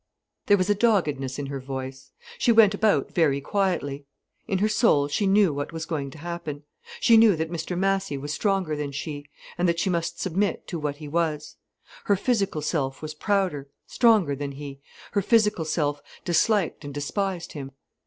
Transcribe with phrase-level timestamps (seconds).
[0.47, 2.09] There was a doggedness in her voice.
[2.39, 4.07] She went about very quietly.
[4.47, 6.63] In her soul, she knew what was going to happen.
[6.99, 9.29] She knew that Mr Massy was stronger than she,
[9.59, 11.55] and that she must submit to what he was.
[12.05, 14.79] Her physical self was prouder, stronger than he,
[15.11, 17.71] her physical self disliked and despised him.